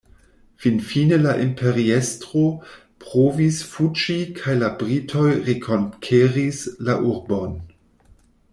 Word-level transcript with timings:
Finfine 0.63 1.17
la 1.25 1.35
imperiestro 1.41 2.41
provis 3.03 3.59
fuĝi 3.73 4.17
kaj 4.39 4.55
la 4.63 4.71
britoj 4.81 5.29
rekonkeris 5.51 6.63
la 6.89 6.97
urbon. 7.13 7.55